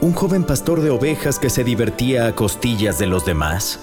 [0.00, 3.80] Un joven pastor de ovejas que se divertía a costillas de los demás.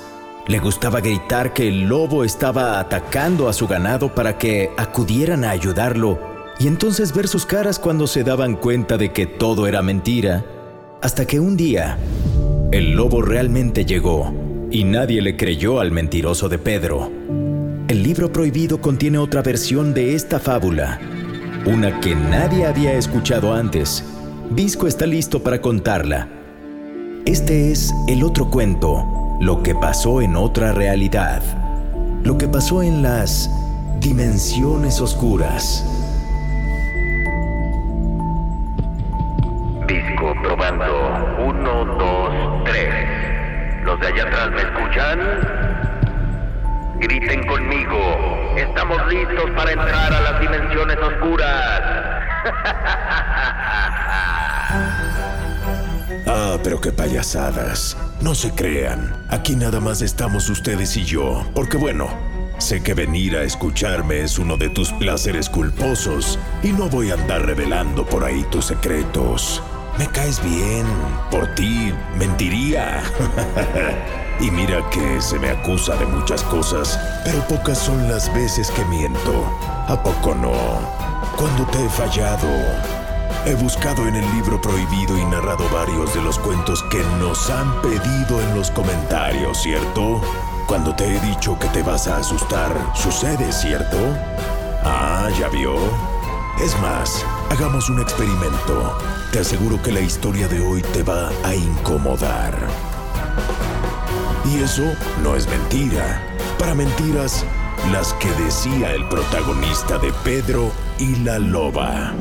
[0.47, 5.50] Le gustaba gritar que el lobo estaba atacando a su ganado para que acudieran a
[5.50, 6.19] ayudarlo
[6.59, 10.45] y entonces ver sus caras cuando se daban cuenta de que todo era mentira.
[11.02, 11.97] Hasta que un día,
[12.72, 14.34] el lobo realmente llegó
[14.69, 17.11] y nadie le creyó al mentiroso de Pedro.
[17.88, 21.00] El libro prohibido contiene otra versión de esta fábula
[21.66, 24.03] una que nadie había escuchado antes.
[24.55, 26.27] Visco está listo para contarla.
[27.25, 31.41] Este es el otro cuento, lo que pasó en otra realidad,
[32.23, 33.49] lo que pasó en las
[33.99, 35.83] dimensiones oscuras.
[39.87, 40.85] Disco probando.
[41.43, 42.93] Uno, dos, tres.
[43.83, 45.19] ¿Los de allá atrás me escuchan?
[46.99, 47.97] Griten conmigo.
[48.55, 52.12] Estamos listos para entrar a las dimensiones oscuras.
[56.25, 57.97] Ah, pero qué payasadas.
[58.22, 59.25] No se crean.
[59.29, 61.45] Aquí nada más estamos ustedes y yo.
[61.53, 62.07] Porque bueno,
[62.57, 67.16] sé que venir a escucharme es uno de tus placeres culposos y no voy a
[67.16, 69.62] andar revelando por ahí tus secretos.
[69.97, 70.85] Me caes bien.
[71.29, 73.03] Por ti mentiría.
[74.40, 78.84] y mira que se me acusa de muchas cosas, pero pocas son las veces que
[78.85, 79.46] miento.
[79.88, 81.12] ¿A poco no?
[81.38, 82.47] Cuando te he fallado.
[83.45, 87.81] He buscado en el libro prohibido y narrado varios de los cuentos que nos han
[87.81, 90.22] pedido en los comentarios, ¿cierto?
[90.67, 93.97] Cuando te he dicho que te vas a asustar, sucede, ¿cierto?
[94.83, 95.75] Ah, ¿ya vio?
[96.61, 98.97] Es más, hagamos un experimento.
[99.31, 102.55] Te aseguro que la historia de hoy te va a incomodar.
[104.45, 104.83] Y eso
[105.22, 106.22] no es mentira.
[106.57, 107.43] Para mentiras,
[107.91, 112.13] las que decía el protagonista de Pedro y la loba.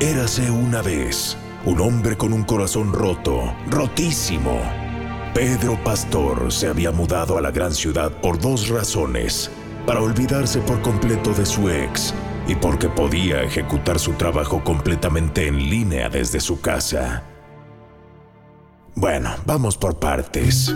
[0.00, 4.60] Érase una vez un hombre con un corazón roto, rotísimo.
[5.32, 9.50] Pedro Pastor se había mudado a la gran ciudad por dos razones.
[9.86, 12.12] Para olvidarse por completo de su ex
[12.48, 17.22] y porque podía ejecutar su trabajo completamente en línea desde su casa.
[18.94, 20.74] Bueno, vamos por partes.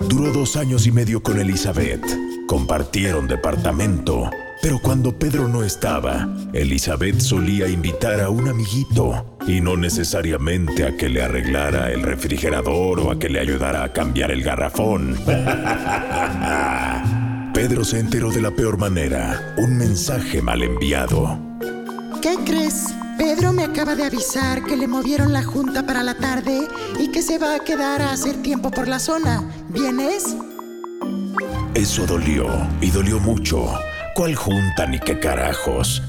[0.00, 2.04] Duró dos años y medio con Elizabeth.
[2.46, 9.76] Compartieron departamento pero cuando Pedro no estaba, Elizabeth solía invitar a un amiguito, y no
[9.76, 14.42] necesariamente a que le arreglara el refrigerador o a que le ayudara a cambiar el
[14.42, 15.16] garrafón.
[17.54, 21.38] Pedro se enteró de la peor manera, un mensaje mal enviado.
[22.20, 22.92] ¿Qué crees?
[23.18, 26.68] Pedro me acaba de avisar que le movieron la junta para la tarde
[27.00, 29.42] y que se va a quedar a hacer tiempo por la zona.
[29.70, 30.36] ¿Vienes?
[31.74, 32.46] Eso dolió,
[32.80, 33.74] y dolió mucho.
[34.14, 36.00] ¿Cuál junta ni qué carajos?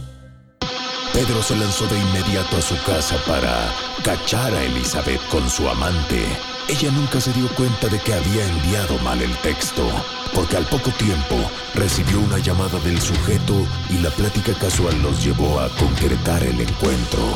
[1.12, 6.28] Pedro se lanzó de inmediato a su casa para cachar a Elizabeth con su amante.
[6.70, 9.90] Ella nunca se dio cuenta de que había enviado mal el texto,
[10.36, 11.36] porque al poco tiempo
[11.74, 17.36] recibió una llamada del sujeto y la plática casual los llevó a concretar el encuentro.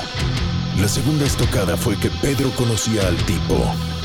[0.78, 3.58] La segunda estocada fue que Pedro conocía al tipo.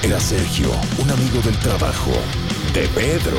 [0.03, 2.13] Era Sergio, un amigo del trabajo.
[2.73, 3.37] De Pedro.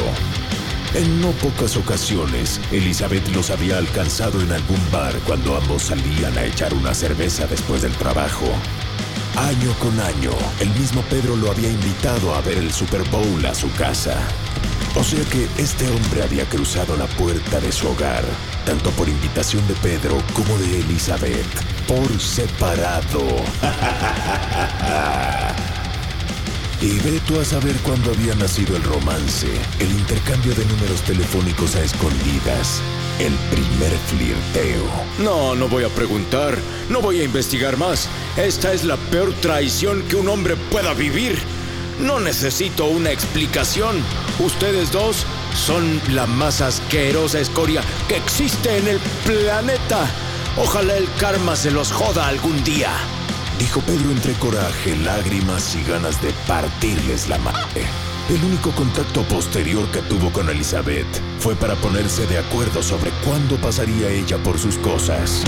[0.93, 6.45] En no pocas ocasiones, Elizabeth los había alcanzado en algún bar cuando ambos salían a
[6.45, 8.45] echar una cerveza después del trabajo.
[9.39, 13.55] Año con año, el mismo Pedro lo había invitado a ver el Super Bowl a
[13.55, 14.17] su casa.
[14.95, 18.25] O sea que este hombre había cruzado la puerta de su hogar,
[18.65, 21.47] tanto por invitación de Pedro como de Elizabeth,
[21.87, 23.21] por separado.
[26.81, 29.47] Y ve tú a saber cuándo había nacido el romance,
[29.79, 32.81] el intercambio de números telefónicos a escondidas,
[33.19, 34.85] el primer flirteo.
[35.19, 36.57] No, no voy a preguntar,
[36.89, 38.07] no voy a investigar más.
[38.37, 41.37] Esta es la peor traición que un hombre pueda vivir.
[41.99, 43.97] No necesito una explicación.
[44.39, 50.09] Ustedes dos son la más asquerosa escoria que existe en el planeta.
[50.55, 52.91] Ojalá el karma se los joda algún día.
[53.59, 57.83] Dijo Pedro entre coraje, lágrimas y ganas de partirles la madre.
[58.29, 61.07] El único contacto posterior que tuvo con Elizabeth
[61.39, 65.43] fue para ponerse de acuerdo sobre cuándo pasaría ella por sus cosas.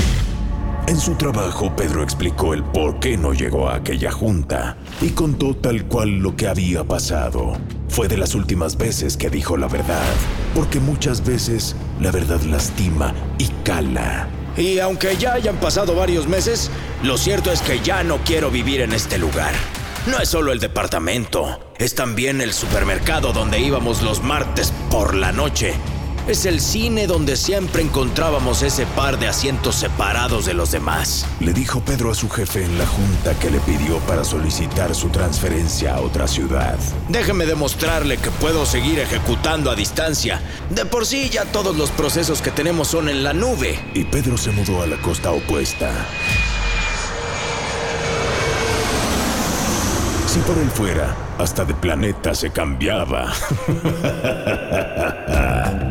[0.87, 5.55] En su trabajo, Pedro explicó el por qué no llegó a aquella junta y contó
[5.55, 7.53] tal cual lo que había pasado.
[7.87, 10.03] Fue de las últimas veces que dijo la verdad,
[10.53, 14.27] porque muchas veces la verdad lastima y cala.
[14.57, 16.69] Y aunque ya hayan pasado varios meses,
[17.03, 19.53] lo cierto es que ya no quiero vivir en este lugar.
[20.07, 25.31] No es solo el departamento, es también el supermercado donde íbamos los martes por la
[25.31, 25.75] noche.
[26.27, 31.25] Es el cine donde siempre encontrábamos ese par de asientos separados de los demás.
[31.39, 35.09] Le dijo Pedro a su jefe en la junta que le pidió para solicitar su
[35.09, 36.77] transferencia a otra ciudad.
[37.09, 40.41] Déjeme demostrarle que puedo seguir ejecutando a distancia.
[40.69, 43.79] De por sí ya todos los procesos que tenemos son en la nube.
[43.95, 45.91] Y Pedro se mudó a la costa opuesta.
[50.27, 53.33] Si por él fuera, hasta de planeta se cambiaba.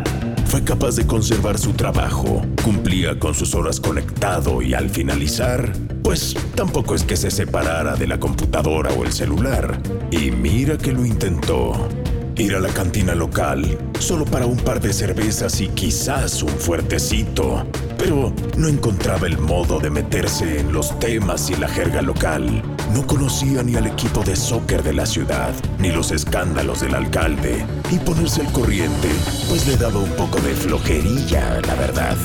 [0.50, 6.34] Fue capaz de conservar su trabajo, cumplía con sus horas conectado y al finalizar, pues
[6.56, 9.80] tampoco es que se separara de la computadora o el celular.
[10.10, 11.88] Y mira que lo intentó.
[12.34, 17.64] Ir a la cantina local, solo para un par de cervezas y quizás un fuertecito.
[18.00, 22.62] Pero no encontraba el modo de meterse en los temas y la jerga local.
[22.94, 27.62] No conocía ni al equipo de soccer de la ciudad, ni los escándalos del alcalde.
[27.90, 29.08] Y ponerse al corriente,
[29.50, 32.16] pues le daba un poco de flojerilla, la verdad.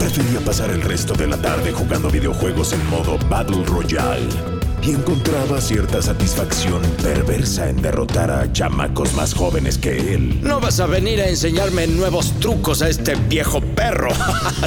[0.00, 5.60] Prefería pasar el resto de la tarde jugando videojuegos en modo Battle Royale y encontraba
[5.60, 10.40] cierta satisfacción perversa en derrotar a chamacos más jóvenes que él.
[10.42, 14.10] No vas a venir a enseñarme nuevos trucos a este viejo perro.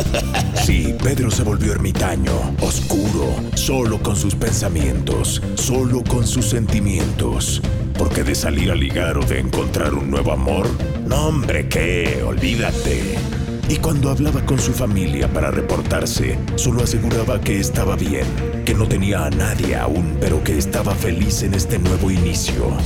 [0.66, 7.62] sí, Pedro se volvió ermitaño, oscuro, solo con sus pensamientos, solo con sus sentimientos.
[7.98, 10.68] Porque de salir a ligar o de encontrar un nuevo amor,
[11.06, 12.24] no hombre, ¿qué?
[12.26, 13.18] Olvídate.
[13.70, 18.26] Y cuando hablaba con su familia para reportarse, solo aseguraba que estaba bien,
[18.64, 22.78] que no tenía a nadie aún, pero que estaba feliz en este nuevo inicio.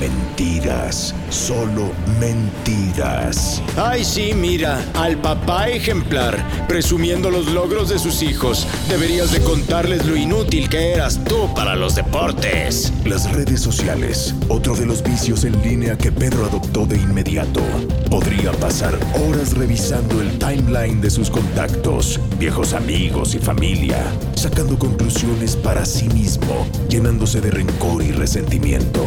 [0.00, 3.62] Mentiras, solo mentiras.
[3.76, 8.66] Ay, sí, mira, al papá ejemplar, presumiendo los logros de sus hijos.
[8.88, 12.94] Deberías de contarles lo inútil que eras tú para los deportes.
[13.04, 17.60] Las redes sociales, otro de los vicios en línea que Pedro adoptó de inmediato.
[18.08, 18.98] Podría pasar
[19.28, 24.02] horas revisando el timeline de sus contactos, viejos amigos y familia,
[24.34, 29.06] sacando conclusiones para sí mismo, llenándose de rencor y resentimiento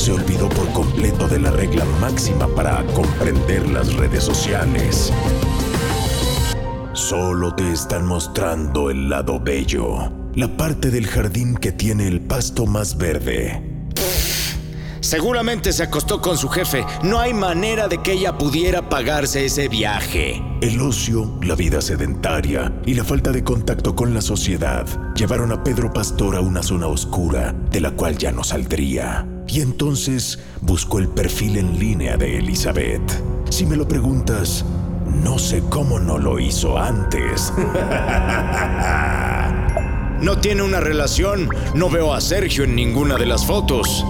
[0.00, 5.12] se olvidó por completo de la regla máxima para comprender las redes sociales.
[6.94, 12.64] Solo te están mostrando el lado bello, la parte del jardín que tiene el pasto
[12.64, 13.62] más verde.
[15.00, 16.86] Seguramente se acostó con su jefe.
[17.02, 20.42] No hay manera de que ella pudiera pagarse ese viaje.
[20.62, 25.62] El ocio, la vida sedentaria y la falta de contacto con la sociedad llevaron a
[25.62, 29.26] Pedro Pastor a una zona oscura de la cual ya no saldría.
[29.50, 33.02] Y entonces buscó el perfil en línea de Elizabeth.
[33.50, 34.64] Si me lo preguntas,
[35.24, 37.52] no sé cómo no lo hizo antes.
[40.20, 41.48] No tiene una relación.
[41.74, 44.04] No veo a Sergio en ninguna de las fotos.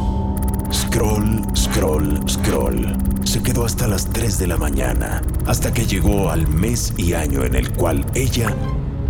[0.72, 2.96] Scroll, scroll, scroll.
[3.22, 7.44] Se quedó hasta las 3 de la mañana, hasta que llegó al mes y año
[7.44, 8.52] en el cual ella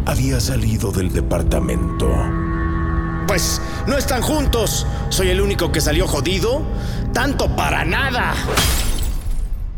[0.05, 2.11] había salido del departamento.
[3.31, 4.89] Pues no están juntos.
[5.09, 6.63] ¿Soy el único que salió jodido?
[7.15, 8.35] Tanto para nada.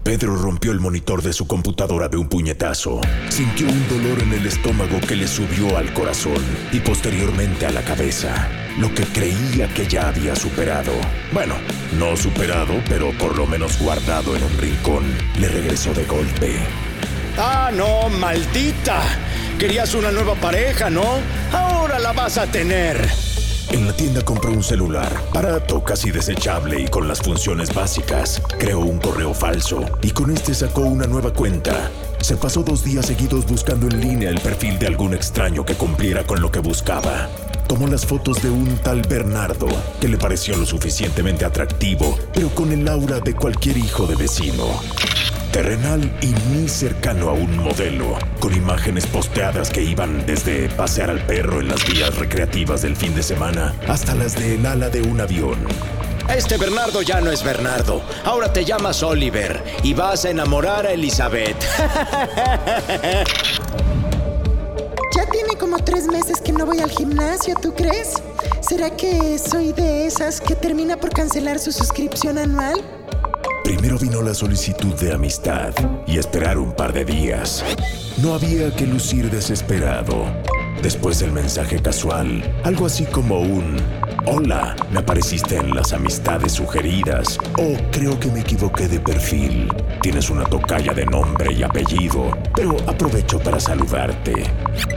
[0.02, 3.02] Pedro rompió el monitor de su computadora de un puñetazo.
[3.28, 6.42] Sintió un dolor en el estómago que le subió al corazón
[6.72, 10.92] y posteriormente a la cabeza, lo que creía que ya había superado.
[11.30, 11.56] Bueno,
[11.98, 15.04] no superado, pero por lo menos guardado en un rincón,
[15.38, 16.56] le regresó de golpe.
[17.36, 19.02] Ah, no, maldita.
[19.58, 21.18] Querías una nueva pareja, ¿no?
[21.52, 23.31] Ahora la vas a tener.
[23.72, 28.42] En la tienda compró un celular, barato, casi desechable y con las funciones básicas.
[28.58, 31.90] Creó un correo falso y con este sacó una nueva cuenta.
[32.20, 36.22] Se pasó dos días seguidos buscando en línea el perfil de algún extraño que cumpliera
[36.24, 37.30] con lo que buscaba.
[37.66, 42.70] tomó las fotos de un tal Bernardo, que le pareció lo suficientemente atractivo, pero con
[42.70, 44.66] el aura de cualquier hijo de vecino.
[45.52, 51.20] Terrenal y muy cercano a un modelo, con imágenes posteadas que iban desde pasear al
[51.26, 55.20] perro en las vías recreativas del fin de semana hasta las del ala de un
[55.20, 55.58] avión.
[56.34, 58.02] Este Bernardo ya no es Bernardo.
[58.24, 61.56] Ahora te llamas Oliver y vas a enamorar a Elizabeth.
[65.14, 68.14] Ya tiene como tres meses que no voy al gimnasio, ¿tú crees?
[68.62, 72.80] ¿Será que soy de esas que termina por cancelar su suscripción anual?
[73.74, 75.72] Primero vino la solicitud de amistad
[76.06, 77.64] y esperar un par de días.
[78.22, 80.26] No había que lucir desesperado.
[80.82, 83.78] Después el mensaje casual, algo así como un
[84.26, 87.38] Hola, me apareciste en las amistades sugeridas.
[87.58, 89.72] O creo que me equivoqué de perfil.
[90.02, 94.34] Tienes una tocalla de nombre y apellido, pero aprovecho para saludarte.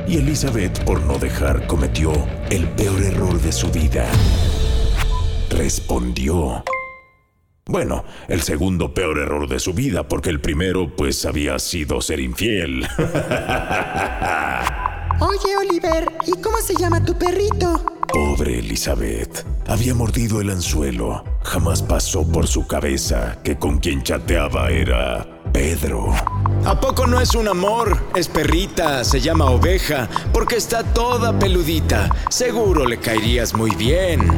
[0.06, 2.12] Y Elizabeth, por no dejar, cometió
[2.50, 4.06] el peor error de su vida.
[5.50, 6.62] Respondió.
[7.68, 12.20] Bueno, el segundo peor error de su vida, porque el primero pues había sido ser
[12.20, 12.88] infiel.
[15.20, 17.84] Oye, Oliver, ¿y cómo se llama tu perrito?
[18.08, 19.44] Pobre Elizabeth.
[19.66, 21.24] Había mordido el anzuelo.
[21.42, 26.14] Jamás pasó por su cabeza que con quien chateaba era Pedro.
[26.66, 27.98] ¿A poco no es un amor?
[28.16, 32.12] Es perrita, se llama oveja, porque está toda peludita.
[32.30, 34.30] Seguro le caerías muy bien.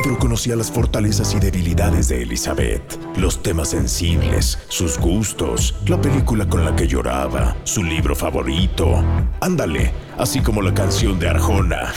[0.00, 6.48] Pedro conocía las fortalezas y debilidades de Elizabeth, los temas sensibles, sus gustos, la película
[6.48, 9.02] con la que lloraba, su libro favorito.
[9.40, 11.92] Ándale, así como la canción de Arjona.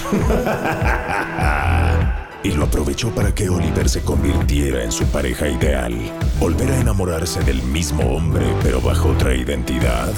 [2.44, 5.94] y lo aprovechó para que Oliver se convirtiera en su pareja ideal,
[6.40, 10.12] volver a enamorarse del mismo hombre pero bajo otra identidad.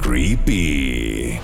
[0.00, 1.38] Creepy.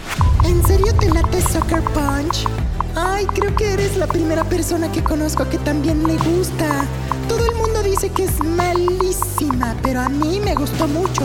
[0.45, 2.47] ¿En serio te late Soccer Punch?
[2.95, 6.87] Ay, creo que eres la primera persona que conozco que también le gusta.
[7.29, 11.23] Todo el mundo dice que es malísima, pero a mí me gustó mucho.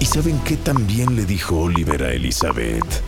[0.00, 3.02] ¿Y saben qué también le dijo Oliver a Elizabeth?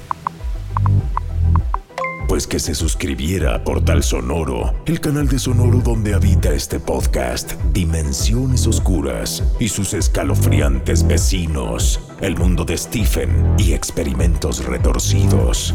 [2.30, 7.54] Pues que se suscribiera a Portal Sonoro, el canal de Sonoro donde habita este podcast,
[7.72, 15.75] Dimensiones Oscuras y sus escalofriantes vecinos, el mundo de Stephen y experimentos retorcidos.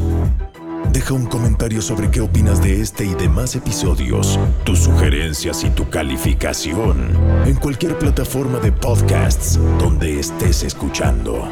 [0.94, 5.90] Deja un comentario sobre qué opinas de este y demás episodios, tus sugerencias y tu
[5.90, 7.10] calificación
[7.46, 11.50] en cualquier plataforma de podcasts donde estés escuchando.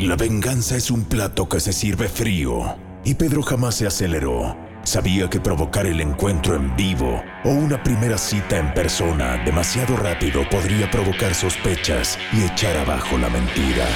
[0.00, 4.56] La venganza es un plato que se sirve frío y Pedro jamás se aceleró.
[4.84, 10.48] Sabía que provocar el encuentro en vivo o una primera cita en persona demasiado rápido
[10.50, 13.88] podría provocar sospechas y echar abajo la mentira.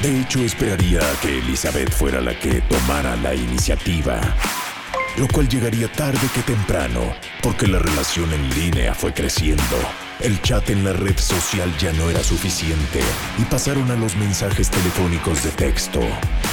[0.00, 4.20] De hecho, esperaría que Elizabeth fuera la que tomara la iniciativa,
[5.18, 7.00] lo cual llegaría tarde que temprano,
[7.42, 9.76] porque la relación en línea fue creciendo.
[10.22, 13.00] El chat en la red social ya no era suficiente
[13.38, 16.00] y pasaron a los mensajes telefónicos de texto,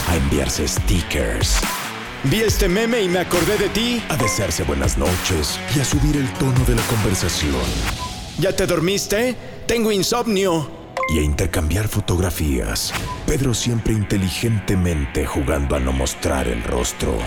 [0.08, 1.58] a enviarse stickers,
[2.24, 4.02] Vi este meme y me acordé de ti.
[4.10, 7.54] a desearse buenas noches y a subir el tono de la conversación
[8.40, 9.36] ¿Ya te dormiste?
[9.68, 10.70] Tengo insomnio.
[11.14, 12.92] y a intercambiar fotografías.
[13.26, 17.18] Pedro siempre inteligentemente jugando a no mostrar el rostro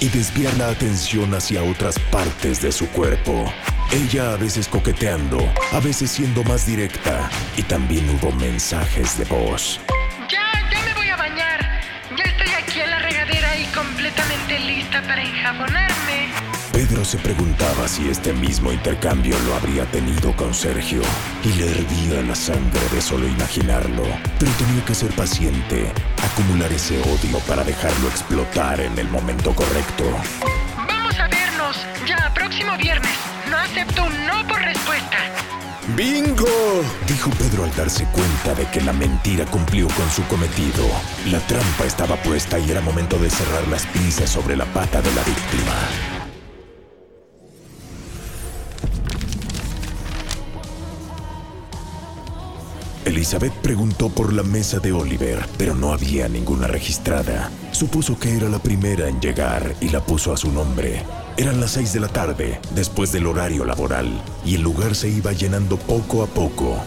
[0.00, 3.50] y desviar la atención hacia otras partes de su cuerpo.
[3.92, 5.38] Ella a veces coqueteando,
[5.72, 9.80] a veces siendo más directa y también hubo mensajes de voz.
[10.28, 11.80] Ya, ya me voy a bañar.
[12.16, 16.28] Ya estoy aquí en la regadera y completamente lista para enjabonarme.
[16.72, 21.02] Pedro se preguntaba si este mismo intercambio lo habría tenido con Sergio
[21.44, 24.02] y le hervía la sangre de solo imaginarlo,
[24.40, 30.04] pero tenía que ser paciente, acumular ese odio para dejarlo explotar en el momento correcto.
[30.76, 31.76] Vamos a vernos
[32.08, 33.33] ya próximo viernes.
[33.50, 35.18] No acepto un no por respuesta.
[35.96, 36.82] ¡Bingo!
[37.06, 40.86] Dijo Pedro al darse cuenta de que la mentira cumplió con su cometido.
[41.30, 45.14] La trampa estaba puesta y era momento de cerrar las pinzas sobre la pata de
[45.14, 45.74] la víctima.
[53.04, 57.50] Elizabeth preguntó por la mesa de Oliver, pero no había ninguna registrada.
[57.70, 61.02] Supuso que era la primera en llegar y la puso a su nombre.
[61.36, 65.32] Eran las seis de la tarde, después del horario laboral, y el lugar se iba
[65.32, 66.78] llenando poco a poco.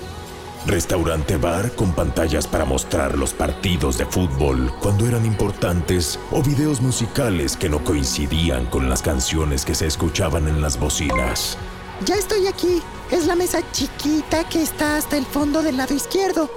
[0.66, 6.82] Restaurante bar con pantallas para mostrar los partidos de fútbol cuando eran importantes o videos
[6.82, 11.58] musicales que no coincidían con las canciones que se escuchaban en las bocinas.
[12.06, 12.82] Ya estoy aquí.
[13.12, 16.50] Es la mesa chiquita que está hasta el fondo del lado izquierdo.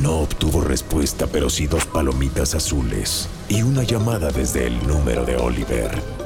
[0.00, 5.36] No obtuvo respuesta, pero sí dos palomitas azules y una llamada desde el número de
[5.36, 6.21] Oliver.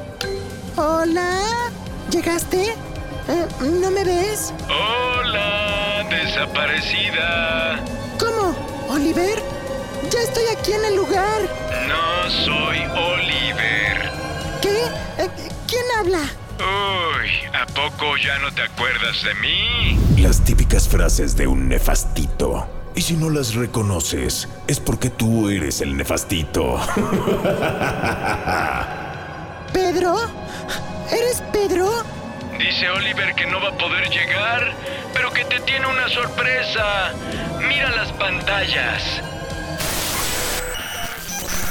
[0.79, 1.41] Hola,
[2.11, 2.75] ¿llegaste?
[3.27, 3.47] Eh,
[3.81, 4.53] ¿No me ves?
[4.69, 7.83] Hola, desaparecida.
[8.19, 8.55] ¿Cómo?
[8.87, 9.41] ¿Oliver?
[10.11, 11.41] Ya estoy aquí en el lugar.
[11.87, 14.11] No soy Oliver.
[14.61, 14.83] ¿Qué?
[15.17, 15.29] Eh,
[15.67, 16.19] ¿Quién habla?
[16.59, 17.29] Uy,
[17.59, 19.97] ¿a poco ya no te acuerdas de mí?
[20.21, 22.67] Las típicas frases de un nefastito.
[22.93, 26.79] Y si no las reconoces, es porque tú eres el nefastito.
[29.73, 30.15] ¿Pedro?
[31.11, 31.89] ¿Eres Pedro?
[32.59, 34.73] Dice Oliver que no va a poder llegar,
[35.13, 37.13] pero que te tiene una sorpresa.
[37.67, 39.21] Mira las pantallas.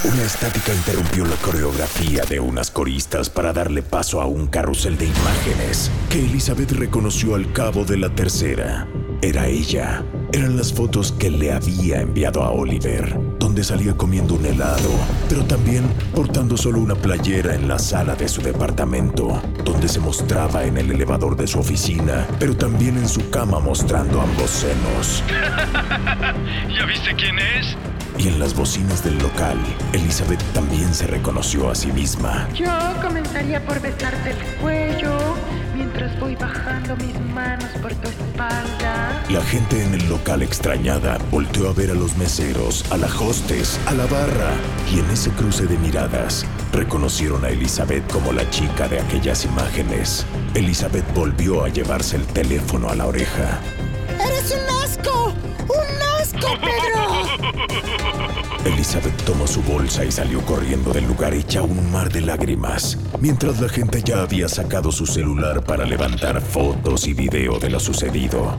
[0.05, 5.07] Una estática interrumpió la coreografía de unas coristas para darle paso a un carrusel de
[5.07, 8.87] imágenes que Elizabeth reconoció al cabo de la tercera.
[9.21, 10.05] Era ella.
[10.33, 13.19] Eran las fotos que le había enviado a Oliver,
[13.57, 14.91] donde salía comiendo un helado,
[15.31, 20.65] pero también portando solo una playera en la sala de su departamento, donde se mostraba
[20.65, 25.23] en el elevador de su oficina, pero también en su cama mostrando ambos senos.
[26.79, 27.75] ¿Ya viste quién es?
[28.19, 29.57] Y en las bocinas del local,
[29.95, 32.47] Elizabeth también se reconoció a sí misma.
[32.53, 32.71] Yo
[33.01, 35.17] comenzaría por besarte el cuello
[35.77, 39.23] mientras voy bajando mis manos por tu espalda.
[39.29, 43.79] La gente en el local extrañada volteó a ver a los meseros, a la hostes,
[43.87, 44.53] a la barra,
[44.93, 50.25] y en ese cruce de miradas reconocieron a Elizabeth como la chica de aquellas imágenes.
[50.55, 53.61] Elizabeth volvió a llevarse el teléfono a la oreja.
[54.15, 55.35] ¡Eres un asco!
[55.69, 57.87] ¡Un asco, Pedro!
[58.67, 63.61] Elizabeth tomó su bolsa y salió corriendo del lugar hecha un mar de lágrimas, mientras
[63.61, 68.59] la gente ya había sacado su celular para levantar fotos y video de lo sucedido.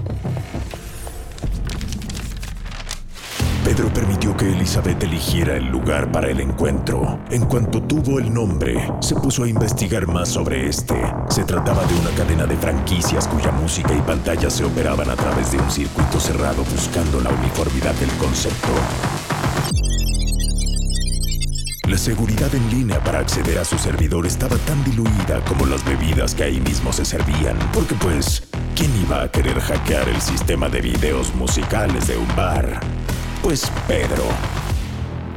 [3.66, 7.20] Pedro permitió que Elizabeth eligiera el lugar para el encuentro.
[7.30, 10.96] En cuanto tuvo el nombre, se puso a investigar más sobre este.
[11.28, 15.52] Se trataba de una cadena de franquicias cuya música y pantallas se operaban a través
[15.52, 18.70] de un circuito cerrado buscando la uniformidad del concepto.
[21.98, 26.36] La seguridad en línea para acceder a su servidor estaba tan diluida como las bebidas
[26.36, 28.44] que ahí mismo se servían, porque pues,
[28.76, 32.82] ¿quién iba a querer hackear el sistema de videos musicales de un bar?
[33.42, 34.26] Pues Pedro.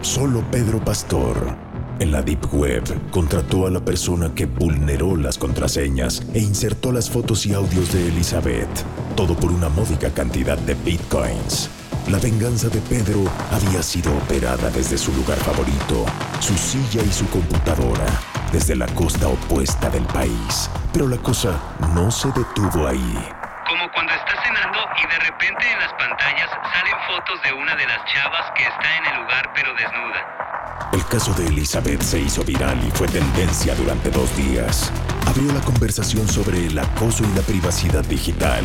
[0.03, 1.57] Solo Pedro Pastor.
[1.99, 7.09] En la Deep Web contrató a la persona que vulneró las contraseñas e insertó las
[7.09, 8.85] fotos y audios de Elizabeth,
[9.17, 11.71] todo por una módica cantidad de bitcoins.
[12.11, 16.05] La venganza de Pedro había sido operada desde su lugar favorito,
[16.41, 18.05] su silla y su computadora,
[18.51, 20.69] desde la costa opuesta del país.
[20.93, 21.57] Pero la cosa
[21.95, 23.29] no se detuvo ahí.
[23.65, 27.87] Como cuando estás cenando y de repente en las pantallas salen fotos de una de
[27.87, 30.91] las chavas que está en el lugar pero desnuda.
[30.93, 34.93] El caso de Elizabeth se hizo viral y fue tendencia durante dos días.
[35.29, 38.65] Abrió la conversación sobre el acoso y la privacidad digital.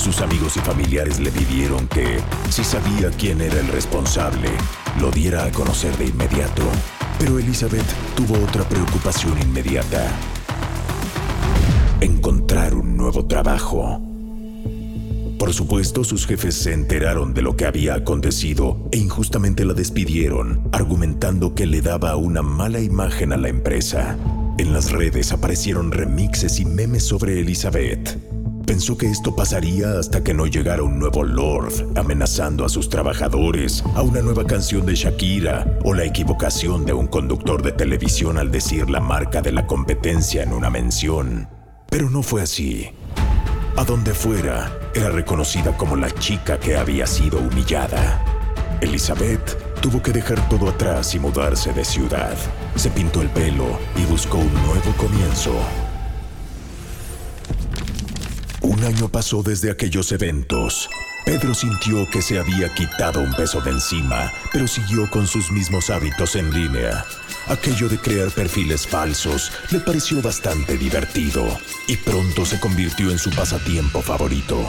[0.00, 4.48] Sus amigos y familiares le pidieron que, si sabía quién era el responsable,
[4.98, 6.62] lo diera a conocer de inmediato.
[7.18, 7.84] Pero Elizabeth
[8.16, 10.10] tuvo otra preocupación inmediata.
[12.00, 14.00] Encontrar un nuevo trabajo.
[15.38, 20.66] Por supuesto, sus jefes se enteraron de lo que había acontecido e injustamente la despidieron,
[20.72, 24.16] argumentando que le daba una mala imagen a la empresa.
[24.56, 28.29] En las redes aparecieron remixes y memes sobre Elizabeth.
[28.70, 33.82] Pensó que esto pasaría hasta que no llegara un nuevo Lord amenazando a sus trabajadores,
[33.96, 38.52] a una nueva canción de Shakira o la equivocación de un conductor de televisión al
[38.52, 41.48] decir la marca de la competencia en una mención.
[41.90, 42.88] Pero no fue así.
[43.76, 48.24] A donde fuera, era reconocida como la chica que había sido humillada.
[48.80, 52.36] Elizabeth tuvo que dejar todo atrás y mudarse de ciudad.
[52.76, 55.56] Se pintó el pelo y buscó un nuevo comienzo.
[58.70, 60.88] Un año pasó desde aquellos eventos.
[61.24, 65.90] Pedro sintió que se había quitado un peso de encima, pero siguió con sus mismos
[65.90, 67.04] hábitos en línea.
[67.48, 71.44] Aquello de crear perfiles falsos le pareció bastante divertido
[71.88, 74.64] y pronto se convirtió en su pasatiempo favorito.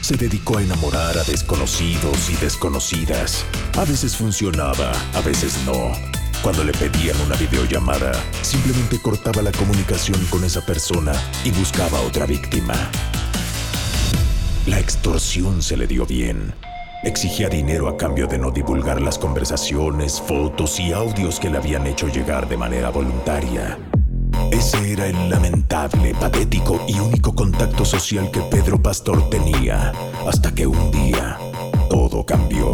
[0.00, 3.44] Se dedicó a enamorar a desconocidos y desconocidas.
[3.76, 5.92] A veces funcionaba, a veces no.
[6.42, 11.12] Cuando le pedían una videollamada, simplemente cortaba la comunicación con esa persona
[11.44, 12.90] y buscaba otra víctima.
[14.66, 16.54] La extorsión se le dio bien.
[17.02, 21.84] Exigía dinero a cambio de no divulgar las conversaciones, fotos y audios que le habían
[21.88, 23.76] hecho llegar de manera voluntaria.
[24.52, 29.92] Ese era el lamentable, patético y único contacto social que Pedro Pastor tenía,
[30.28, 31.38] hasta que un día
[31.90, 32.70] todo cambió.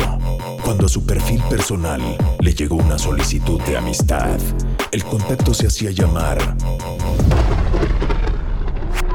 [0.63, 2.03] cuando a su perfil personal
[2.41, 4.39] le llegó una solicitud de amistad.
[4.93, 6.39] El contacto se hacía llamar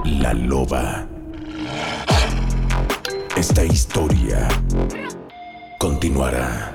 [0.04, 1.13] La Loba.
[3.44, 4.48] Esta historia
[5.78, 6.74] continuará.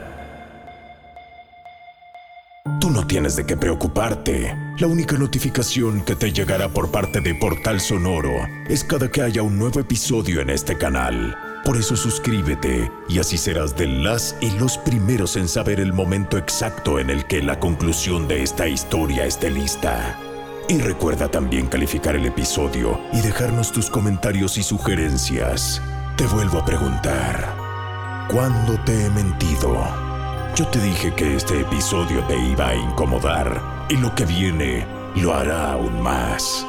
[2.78, 4.54] Tú no tienes de qué preocuparte.
[4.76, 8.35] La única notificación que te llegará por parte de Portal Sonoro
[8.68, 11.35] es cada que haya un nuevo episodio en este canal.
[11.64, 16.37] Por eso suscríbete y así serás de las y los primeros en saber el momento
[16.37, 20.18] exacto en el que la conclusión de esta historia esté lista.
[20.68, 25.81] Y recuerda también calificar el episodio y dejarnos tus comentarios y sugerencias.
[26.18, 27.54] Te vuelvo a preguntar,
[28.28, 29.78] ¿cuándo te he mentido?
[30.57, 35.33] Yo te dije que este episodio te iba a incomodar y lo que viene lo
[35.33, 36.66] hará aún más.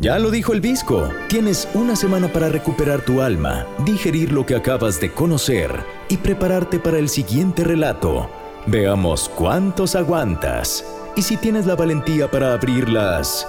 [0.00, 4.56] Ya lo dijo el Visco, tienes una semana para recuperar tu alma, digerir lo que
[4.56, 5.70] acabas de conocer
[6.08, 8.28] y prepararte para el siguiente relato.
[8.66, 13.46] Veamos cuántos aguantas y si tienes la valentía para abrir las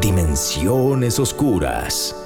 [0.00, 2.25] dimensiones oscuras.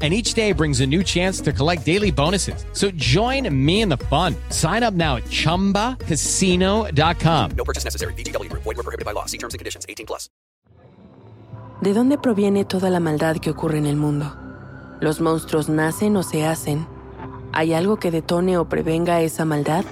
[0.00, 2.66] and each day brings a new chance to collect daily bonuses.
[2.72, 4.34] So join me in the fun.
[4.50, 7.50] Sign up now at ChumbaCasino.com.
[7.56, 8.12] No purchase necessary.
[8.14, 8.52] VGW.
[8.52, 9.24] Void were prohibited by law.
[9.26, 9.86] See terms and conditions.
[9.88, 10.28] 18 plus.
[11.80, 14.34] ¿De dónde proviene toda la maldad que ocurre en el mundo?
[15.00, 16.86] ¿Los monstruos nacen o se hacen?
[17.52, 19.84] ¿Hay algo que detone o prevenga esa maldad?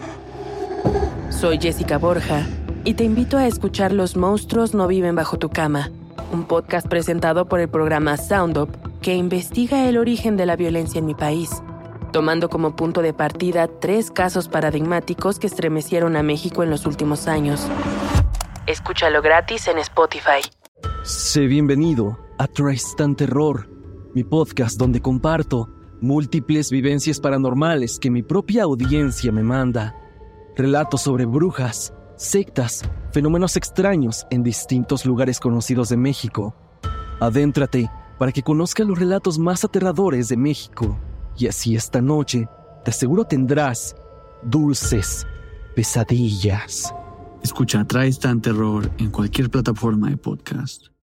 [1.30, 2.46] Soy Jessica Borja
[2.84, 5.90] y te invito a escuchar Los monstruos no viven bajo tu cama,
[6.32, 8.70] un podcast presentado por el programa Sound Up
[9.02, 11.50] que investiga el origen de la violencia en mi país,
[12.12, 17.26] tomando como punto de partida tres casos paradigmáticos que estremecieron a México en los últimos
[17.26, 17.66] años.
[18.66, 20.40] Escúchalo gratis en Spotify.
[21.02, 23.68] Sé bienvenido a Tristan Terror,
[24.14, 25.68] mi podcast donde comparto
[26.00, 29.96] múltiples vivencias paranormales que mi propia audiencia me manda.
[30.56, 36.54] Relatos sobre brujas, sectas, fenómenos extraños en distintos lugares conocidos de México.
[37.18, 37.90] Adéntrate
[38.22, 40.96] para que conozcas los relatos más aterradores de México.
[41.36, 42.48] Y así esta noche,
[42.84, 43.96] te aseguro tendrás
[44.44, 45.26] dulces
[45.74, 46.94] pesadillas.
[47.42, 50.91] Escucha Tristan Terror en cualquier plataforma de podcast.